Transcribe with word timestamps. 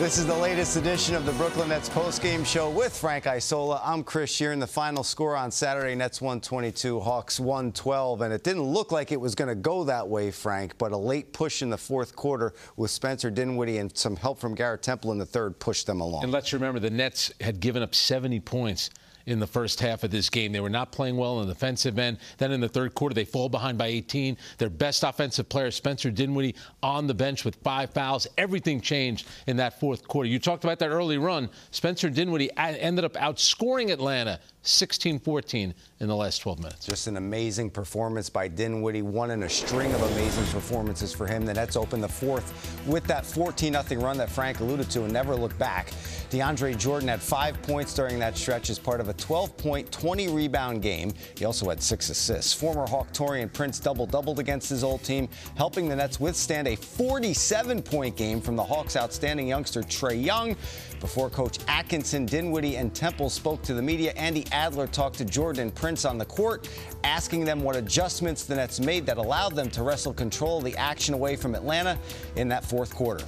This 0.00 0.16
is 0.16 0.24
the 0.24 0.34
latest 0.34 0.78
edition 0.78 1.14
of 1.14 1.26
the 1.26 1.32
Brooklyn 1.32 1.68
Nets 1.68 1.90
postgame 1.90 2.46
show 2.46 2.70
with 2.70 2.96
Frank 2.96 3.26
Isola. 3.26 3.82
I'm 3.84 4.02
Chris 4.02 4.34
Shearn. 4.34 4.58
The 4.58 4.66
final 4.66 5.04
score 5.04 5.36
on 5.36 5.50
Saturday, 5.50 5.94
Nets 5.94 6.22
122, 6.22 7.00
Hawks 7.00 7.38
112. 7.38 8.22
And 8.22 8.32
it 8.32 8.42
didn't 8.42 8.62
look 8.62 8.92
like 8.92 9.12
it 9.12 9.20
was 9.20 9.34
going 9.34 9.50
to 9.50 9.54
go 9.54 9.84
that 9.84 10.08
way, 10.08 10.30
Frank, 10.30 10.78
but 10.78 10.92
a 10.92 10.96
late 10.96 11.34
push 11.34 11.60
in 11.60 11.68
the 11.68 11.76
fourth 11.76 12.16
quarter 12.16 12.54
with 12.76 12.90
Spencer 12.90 13.30
Dinwiddie 13.30 13.76
and 13.76 13.94
some 13.94 14.16
help 14.16 14.38
from 14.38 14.54
Garrett 14.54 14.80
Temple 14.80 15.12
in 15.12 15.18
the 15.18 15.26
third 15.26 15.58
pushed 15.58 15.86
them 15.86 16.00
along. 16.00 16.22
And 16.22 16.32
let's 16.32 16.54
remember 16.54 16.80
the 16.80 16.88
Nets 16.88 17.30
had 17.38 17.60
given 17.60 17.82
up 17.82 17.94
70 17.94 18.40
points 18.40 18.88
in 19.30 19.38
the 19.38 19.46
first 19.46 19.80
half 19.80 20.04
of 20.04 20.10
this 20.10 20.28
game. 20.28 20.52
They 20.52 20.60
were 20.60 20.70
not 20.70 20.92
playing 20.92 21.16
well 21.16 21.40
in 21.40 21.48
the 21.48 21.54
defensive 21.54 21.98
end. 21.98 22.18
Then 22.38 22.52
in 22.52 22.60
the 22.60 22.68
third 22.68 22.94
quarter, 22.94 23.14
they 23.14 23.24
fall 23.24 23.48
behind 23.48 23.78
by 23.78 23.86
18. 23.86 24.36
Their 24.58 24.70
best 24.70 25.04
offensive 25.04 25.48
player, 25.48 25.70
Spencer 25.70 26.10
Dinwiddie, 26.10 26.56
on 26.82 27.06
the 27.06 27.14
bench 27.14 27.44
with 27.44 27.56
five 27.56 27.90
fouls. 27.90 28.26
Everything 28.38 28.80
changed 28.80 29.28
in 29.46 29.56
that 29.58 29.78
fourth 29.78 30.06
quarter. 30.06 30.28
You 30.28 30.38
talked 30.38 30.64
about 30.64 30.78
that 30.80 30.90
early 30.90 31.18
run. 31.18 31.48
Spencer 31.70 32.10
Dinwiddie 32.10 32.50
ended 32.56 33.04
up 33.04 33.14
outscoring 33.14 33.90
Atlanta 33.90 34.40
16-14 34.64 35.72
in 36.00 36.08
the 36.08 36.14
last 36.14 36.38
12 36.38 36.58
minutes. 36.58 36.86
Just 36.86 37.06
an 37.06 37.16
amazing 37.16 37.70
performance 37.70 38.28
by 38.28 38.46
Dinwiddie, 38.46 39.02
one 39.02 39.30
in 39.30 39.44
a 39.44 39.48
string 39.48 39.92
of 39.92 40.02
amazing 40.02 40.44
performances 40.46 41.14
for 41.14 41.26
him. 41.26 41.46
The 41.46 41.54
Nets 41.54 41.76
opened 41.76 42.02
the 42.02 42.08
fourth 42.08 42.84
with 42.86 43.04
that 43.04 43.24
14-0 43.24 44.02
run 44.02 44.18
that 44.18 44.28
Frank 44.28 44.60
alluded 44.60 44.90
to 44.90 45.04
and 45.04 45.12
never 45.12 45.34
looked 45.34 45.58
back. 45.58 45.90
DeAndre 46.30 46.76
Jordan 46.76 47.08
had 47.08 47.22
five 47.22 47.60
points 47.62 47.94
during 47.94 48.18
that 48.18 48.36
stretch 48.36 48.70
as 48.70 48.78
part 48.78 49.00
of 49.00 49.08
a 49.08 49.14
12-point, 49.20 49.90
20-rebound 49.90 50.82
game. 50.82 51.12
He 51.36 51.44
also 51.44 51.68
had 51.68 51.82
six 51.82 52.10
assists. 52.10 52.52
Former 52.52 52.86
Hawk 52.86 53.12
Taurean 53.12 53.52
Prince 53.52 53.78
double-doubled 53.78 54.38
against 54.38 54.68
his 54.68 54.82
old 54.82 55.02
team, 55.04 55.28
helping 55.56 55.88
the 55.88 55.96
Nets 55.96 56.18
withstand 56.18 56.66
a 56.66 56.76
47-point 56.76 58.16
game 58.16 58.40
from 58.40 58.56
the 58.56 58.64
Hawks' 58.64 58.96
outstanding 58.96 59.46
youngster 59.46 59.82
Trae 59.82 60.22
Young. 60.22 60.56
Before 61.00 61.30
Coach 61.30 61.58
Atkinson, 61.68 62.26
Dinwiddie, 62.26 62.76
and 62.76 62.94
Temple 62.94 63.30
spoke 63.30 63.62
to 63.62 63.74
the 63.74 63.82
media, 63.82 64.12
Andy 64.16 64.44
Adler 64.52 64.86
talked 64.86 65.16
to 65.18 65.24
Jordan 65.24 65.62
and 65.62 65.74
Prince 65.74 66.04
on 66.04 66.18
the 66.18 66.24
court, 66.24 66.68
asking 67.04 67.44
them 67.44 67.62
what 67.62 67.76
adjustments 67.76 68.44
the 68.44 68.54
Nets 68.54 68.80
made 68.80 69.06
that 69.06 69.18
allowed 69.18 69.54
them 69.54 69.70
to 69.70 69.82
wrestle 69.82 70.12
control 70.12 70.58
of 70.58 70.64
the 70.64 70.76
action 70.76 71.14
away 71.14 71.36
from 71.36 71.54
Atlanta 71.54 71.98
in 72.36 72.48
that 72.48 72.64
fourth 72.64 72.94
quarter. 72.94 73.24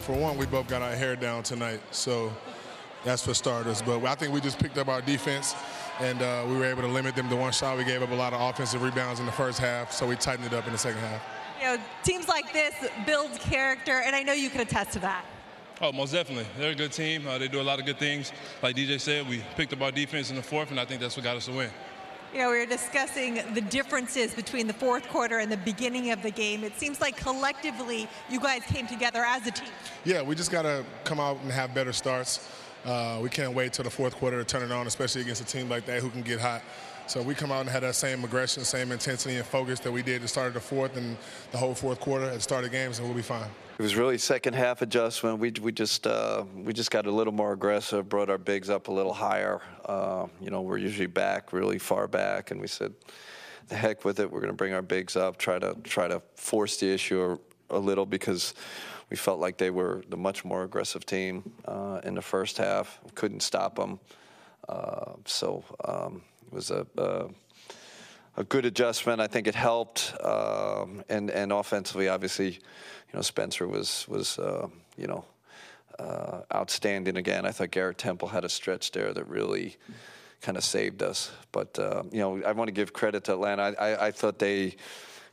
For 0.00 0.14
one, 0.14 0.36
we 0.36 0.46
both 0.46 0.68
got 0.68 0.82
our 0.82 0.94
hair 0.96 1.14
down 1.14 1.42
tonight, 1.42 1.80
so 1.92 2.32
that's 3.04 3.24
for 3.24 3.34
starters. 3.34 3.82
But 3.82 4.04
I 4.04 4.14
think 4.14 4.32
we 4.32 4.40
just 4.40 4.58
picked 4.58 4.78
up 4.78 4.88
our 4.88 5.00
defense, 5.00 5.54
and 6.00 6.20
uh, 6.22 6.44
we 6.48 6.56
were 6.56 6.64
able 6.64 6.82
to 6.82 6.88
limit 6.88 7.16
them 7.16 7.28
to 7.28 7.36
one 7.36 7.52
shot. 7.52 7.76
We 7.76 7.84
gave 7.84 8.02
up 8.02 8.10
a 8.10 8.14
lot 8.14 8.32
of 8.32 8.40
offensive 8.40 8.82
rebounds 8.82 9.20
in 9.20 9.26
the 9.26 9.32
first 9.32 9.58
half, 9.58 9.92
so 9.92 10.06
we 10.06 10.16
tightened 10.16 10.46
it 10.46 10.54
up 10.54 10.66
in 10.66 10.72
the 10.72 10.78
second 10.78 11.00
half. 11.00 11.22
You 11.60 11.66
know, 11.66 11.82
teams 12.02 12.28
like 12.28 12.52
this 12.52 12.74
build 13.06 13.32
character, 13.38 14.02
and 14.04 14.16
I 14.16 14.22
know 14.22 14.32
you 14.32 14.50
can 14.50 14.60
attest 14.60 14.92
to 14.92 14.98
that. 15.00 15.24
Oh, 15.80 15.90
most 15.90 16.12
definitely. 16.12 16.46
They're 16.58 16.72
a 16.72 16.76
good 16.76 16.92
team. 16.92 17.26
Uh, 17.26 17.38
they 17.38 17.48
do 17.48 17.60
a 17.60 17.62
lot 17.62 17.80
of 17.80 17.86
good 17.86 17.98
things. 17.98 18.32
Like 18.62 18.76
DJ 18.76 19.00
said, 19.00 19.28
we 19.28 19.42
picked 19.56 19.72
up 19.72 19.80
our 19.82 19.90
defense 19.90 20.30
in 20.30 20.36
the 20.36 20.42
fourth, 20.42 20.70
and 20.70 20.78
I 20.78 20.84
think 20.84 21.00
that's 21.00 21.16
what 21.16 21.24
got 21.24 21.36
us 21.36 21.46
to 21.46 21.52
win. 21.52 21.70
You 22.32 22.38
know, 22.38 22.50
we 22.50 22.60
were 22.60 22.66
discussing 22.66 23.40
the 23.52 23.60
differences 23.60 24.34
between 24.34 24.66
the 24.66 24.72
fourth 24.72 25.06
quarter 25.08 25.38
and 25.38 25.52
the 25.52 25.58
beginning 25.58 26.12
of 26.12 26.22
the 26.22 26.30
game. 26.30 26.64
It 26.64 26.78
seems 26.78 27.00
like 27.00 27.16
collectively 27.16 28.08
you 28.30 28.40
guys 28.40 28.62
came 28.62 28.86
together 28.86 29.22
as 29.22 29.46
a 29.46 29.50
team. 29.50 29.68
Yeah, 30.04 30.22
we 30.22 30.34
just 30.34 30.50
got 30.50 30.62
to 30.62 30.84
come 31.04 31.20
out 31.20 31.38
and 31.42 31.52
have 31.52 31.74
better 31.74 31.92
starts. 31.92 32.48
Uh, 32.84 33.20
we 33.22 33.28
can't 33.28 33.54
wait 33.54 33.72
till 33.72 33.84
the 33.84 33.90
fourth 33.90 34.14
quarter 34.14 34.38
to 34.38 34.44
turn 34.44 34.62
it 34.62 34.72
on, 34.72 34.86
especially 34.86 35.20
against 35.20 35.40
a 35.40 35.44
team 35.44 35.68
like 35.68 35.86
that 35.86 36.02
who 36.02 36.10
can 36.10 36.22
get 36.22 36.40
hot. 36.40 36.62
So 37.06 37.20
we 37.20 37.34
come 37.34 37.52
out 37.52 37.60
and 37.60 37.68
had 37.68 37.82
that 37.82 37.94
same 37.94 38.24
aggression, 38.24 38.64
same 38.64 38.92
intensity 38.92 39.36
and 39.36 39.44
focus 39.44 39.80
that 39.80 39.92
we 39.92 40.02
did 40.02 40.22
to 40.22 40.28
start 40.28 40.48
of 40.48 40.54
the 40.54 40.60
fourth 40.60 40.96
and 40.96 41.16
the 41.50 41.58
whole 41.58 41.74
fourth 41.74 42.00
quarter 42.00 42.26
at 42.26 42.34
the 42.34 42.40
start 42.40 42.64
of 42.64 42.70
games, 42.70 42.98
and 42.98 43.06
we'll 43.06 43.16
be 43.16 43.22
fine. 43.22 43.48
It 43.78 43.82
was 43.82 43.96
really 43.96 44.18
second 44.18 44.54
half 44.54 44.82
adjustment. 44.82 45.38
We 45.38 45.52
we 45.60 45.72
just 45.72 46.06
uh, 46.06 46.44
we 46.54 46.72
just 46.72 46.90
got 46.90 47.06
a 47.06 47.10
little 47.10 47.32
more 47.32 47.52
aggressive, 47.52 48.08
brought 48.08 48.30
our 48.30 48.38
bigs 48.38 48.70
up 48.70 48.88
a 48.88 48.92
little 48.92 49.12
higher. 49.12 49.60
Uh, 49.84 50.26
you 50.40 50.50
know, 50.50 50.62
we're 50.62 50.78
usually 50.78 51.06
back 51.06 51.52
really 51.52 51.78
far 51.78 52.06
back, 52.06 52.50
and 52.50 52.60
we 52.60 52.68
said, 52.68 52.94
"The 53.68 53.74
heck 53.74 54.04
with 54.04 54.20
it. 54.20 54.30
We're 54.30 54.40
going 54.40 54.52
to 54.52 54.56
bring 54.56 54.72
our 54.72 54.82
bigs 54.82 55.16
up, 55.16 55.36
try 55.38 55.58
to 55.58 55.76
try 55.82 56.06
to 56.06 56.22
force 56.36 56.76
the 56.76 56.92
issue 56.92 57.20
a, 57.22 57.38
a 57.72 57.78
little 57.78 58.06
because." 58.06 58.54
We 59.10 59.16
felt 59.16 59.40
like 59.40 59.58
they 59.58 59.68
were 59.68 60.02
the 60.08 60.16
much 60.16 60.42
more 60.42 60.64
aggressive 60.64 61.04
team 61.04 61.52
uh, 61.66 62.00
in 62.02 62.14
the 62.14 62.22
first 62.22 62.56
half. 62.56 62.98
Couldn't 63.14 63.42
stop 63.42 63.76
them. 63.76 64.00
Uh, 64.66 65.12
so 65.26 65.64
um, 65.84 66.22
it 66.46 66.54
was 66.54 66.70
a, 66.70 66.86
a, 66.96 67.26
a 68.36 68.44
good 68.44 68.64
adjustment. 68.64 69.20
I 69.20 69.26
think 69.26 69.46
it 69.46 69.54
helped, 69.54 70.14
um, 70.24 71.02
and 71.08 71.30
and 71.30 71.52
offensively, 71.52 72.08
obviously, 72.08 72.52
you 72.52 73.12
know, 73.12 73.20
Spencer 73.20 73.66
was 73.66 74.06
was 74.08 74.38
uh, 74.38 74.68
you 74.96 75.06
know 75.06 75.24
uh, 75.98 76.40
outstanding 76.54 77.16
again. 77.16 77.44
I 77.44 77.52
thought 77.52 77.70
Garrett 77.70 77.98
Temple 77.98 78.28
had 78.28 78.44
a 78.44 78.48
stretch 78.48 78.92
there 78.92 79.12
that 79.12 79.28
really 79.28 79.76
kind 80.40 80.56
of 80.56 80.64
saved 80.64 81.02
us. 81.02 81.32
But 81.50 81.78
uh, 81.78 82.04
you 82.10 82.20
know, 82.20 82.42
I 82.44 82.52
want 82.52 82.68
to 82.68 82.72
give 82.72 82.92
credit 82.92 83.24
to 83.24 83.32
Atlanta. 83.32 83.62
I, 83.62 83.90
I, 83.90 84.06
I 84.06 84.10
thought 84.10 84.38
they. 84.38 84.76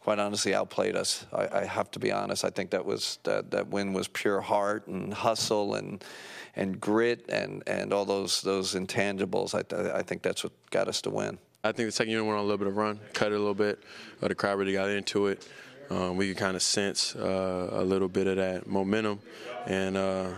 Quite 0.10 0.18
honestly, 0.18 0.56
outplayed 0.56 0.96
us. 0.96 1.28
I, 1.32 1.60
I, 1.60 1.66
have 1.66 1.92
to 1.92 2.00
be 2.00 2.12
honest. 2.12 2.44
I 2.44 2.50
think 2.50 2.72
that 2.72 2.84
was 2.84 3.20
that, 3.26 3.52
that 3.52 3.68
win 3.68 3.94
was 3.94 4.08
pure 4.08 4.42
heart 4.42 4.88
and 4.88 5.14
hustle 5.14 5.76
and 5.76 6.04
and 6.56 6.82
grit 6.82 7.30
and, 7.30 7.62
and 7.68 7.94
all 7.94 8.06
those 8.06 8.42
those 8.42 8.74
intangibles. 8.74 9.54
I, 9.54 9.96
I 9.96 10.02
think 10.02 10.24
that's 10.24 10.44
what 10.44 10.52
got 10.72 10.88
us 10.88 11.00
to 11.04 11.12
win. 11.12 11.38
I 11.64 11.74
think 11.74 11.90
the 11.90 11.92
second 11.92 12.10
unit 12.10 12.26
went 12.26 12.40
on 12.40 12.44
a 12.44 12.48
little 12.48 12.58
bit 12.58 12.66
of 12.66 12.76
run, 12.76 13.00
cut 13.14 13.32
it 13.32 13.36
a 13.36 13.38
little 13.38 13.54
bit. 13.54 13.84
The 14.20 14.34
crowd 14.34 14.58
really 14.58 14.74
got 14.74 14.90
into 14.90 15.28
it. 15.28 15.48
Um, 15.92 16.18
we 16.18 16.30
could 16.30 16.38
kind 16.38 16.56
of 16.56 16.64
sense 16.64 17.16
uh, 17.16 17.70
a 17.72 17.84
little 17.84 18.10
bit 18.10 18.26
of 18.26 18.38
that 18.38 18.66
momentum 18.66 19.20
and 19.68 19.96
uh, 19.96 20.32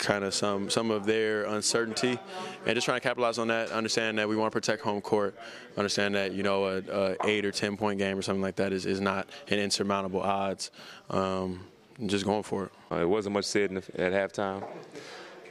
kind 0.00 0.24
of 0.24 0.34
some 0.34 0.68
some 0.70 0.90
of 0.90 1.06
their 1.06 1.44
uncertainty, 1.44 2.18
and 2.66 2.74
just 2.74 2.84
trying 2.84 3.00
to 3.00 3.06
capitalize 3.06 3.38
on 3.38 3.48
that. 3.48 3.70
Understand 3.70 4.18
that 4.18 4.28
we 4.28 4.36
want 4.36 4.50
to 4.50 4.56
protect 4.56 4.82
home 4.82 5.00
court. 5.00 5.38
Understand 5.76 6.14
that 6.16 6.32
you 6.32 6.42
know 6.42 6.64
a, 6.64 6.78
a 6.78 7.16
eight 7.26 7.44
or 7.44 7.52
ten 7.52 7.76
point 7.76 7.98
game 7.98 8.18
or 8.18 8.22
something 8.22 8.42
like 8.42 8.56
that 8.56 8.72
is, 8.72 8.86
is 8.86 9.00
not 9.00 9.28
an 9.48 9.58
insurmountable 9.58 10.20
odds. 10.20 10.70
Um, 11.08 11.66
just 12.06 12.24
going 12.24 12.42
for 12.42 12.64
it. 12.64 12.72
Uh, 12.90 13.02
it 13.02 13.08
wasn't 13.08 13.34
much 13.34 13.44
said 13.44 13.70
the, 13.70 14.00
at 14.00 14.12
halftime. 14.12 14.66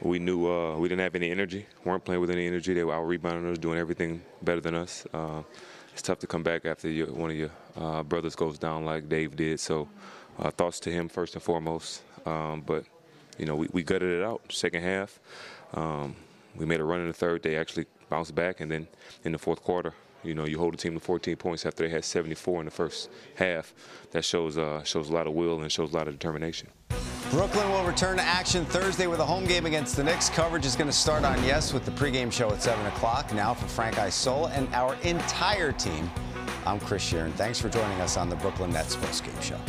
We 0.02 0.18
knew 0.18 0.50
uh, 0.50 0.76
we 0.76 0.88
didn't 0.88 1.02
have 1.02 1.14
any 1.14 1.30
energy, 1.30 1.66
weren't 1.84 2.04
playing 2.04 2.20
with 2.20 2.30
any 2.30 2.46
energy. 2.46 2.72
They 2.72 2.84
were 2.84 2.94
out 2.94 3.06
rebounding 3.06 3.50
us, 3.52 3.58
doing 3.58 3.78
everything 3.78 4.22
better 4.42 4.60
than 4.60 4.74
us. 4.74 5.06
Uh, 5.12 5.42
it's 5.92 6.02
tough 6.02 6.18
to 6.20 6.26
come 6.26 6.42
back 6.42 6.64
after 6.64 6.88
you, 6.88 7.06
one 7.06 7.30
of 7.30 7.36
your 7.36 7.50
uh, 7.76 8.02
brothers 8.02 8.34
goes 8.34 8.58
down 8.58 8.86
like 8.86 9.08
Dave 9.08 9.36
did. 9.36 9.60
So 9.60 9.88
uh, 10.38 10.50
thoughts 10.50 10.80
to 10.80 10.90
him 10.90 11.08
first 11.08 11.34
and 11.34 11.42
foremost. 11.42 12.02
Um, 12.24 12.62
but, 12.64 12.84
you 13.40 13.46
know, 13.46 13.56
we, 13.56 13.68
we, 13.72 13.82
gutted 13.82 14.20
it 14.20 14.22
out 14.22 14.42
second 14.50 14.82
half. 14.82 15.18
Um, 15.72 16.14
we 16.54 16.66
made 16.66 16.78
a 16.78 16.84
run 16.84 17.00
in 17.00 17.06
the 17.06 17.14
third. 17.14 17.42
They 17.42 17.56
actually 17.56 17.86
bounced 18.10 18.34
back. 18.34 18.60
And 18.60 18.70
then 18.70 18.86
in 19.24 19.32
the 19.32 19.38
fourth 19.38 19.62
quarter, 19.62 19.94
you 20.22 20.34
know, 20.34 20.44
you 20.44 20.58
hold 20.58 20.74
a 20.74 20.76
team 20.76 20.92
to 20.92 21.00
14 21.00 21.36
points 21.36 21.64
after 21.64 21.82
they 21.82 21.88
had 21.88 22.04
74 22.04 22.60
in 22.60 22.64
the 22.66 22.70
first 22.70 23.08
half. 23.36 23.72
That 24.10 24.26
shows 24.26 24.58
uh, 24.58 24.82
shows 24.84 25.08
a 25.08 25.12
lot 25.14 25.26
of 25.26 25.32
will 25.32 25.62
and 25.62 25.72
shows 25.72 25.92
a 25.92 25.96
lot 25.96 26.06
of 26.06 26.18
determination. 26.18 26.68
Brooklyn 27.30 27.70
will 27.70 27.84
return 27.84 28.18
to 28.18 28.22
action 28.22 28.66
Thursday 28.66 29.06
with 29.06 29.20
a 29.20 29.24
home 29.24 29.46
game 29.46 29.64
against 29.64 29.96
the 29.96 30.04
Knicks. 30.04 30.28
Coverage 30.28 30.66
is 30.66 30.76
going 30.76 30.90
to 30.90 30.96
start 30.96 31.24
on 31.24 31.42
Yes 31.44 31.72
with 31.72 31.86
the 31.86 31.92
pregame 31.92 32.30
show 32.30 32.50
at 32.50 32.60
7 32.60 32.84
o'clock. 32.86 33.32
Now 33.32 33.54
for 33.54 33.68
Frank 33.68 33.98
Isola 33.98 34.50
and 34.50 34.68
our 34.74 34.96
entire 34.96 35.72
team, 35.72 36.10
I'm 36.66 36.80
Chris 36.80 37.02
Shearn. 37.02 37.32
Thanks 37.32 37.58
for 37.58 37.70
joining 37.70 38.00
us 38.00 38.18
on 38.18 38.28
the 38.28 38.36
Brooklyn 38.36 38.72
Nets 38.72 38.96
postgame 38.96 39.40
show. 39.40 39.60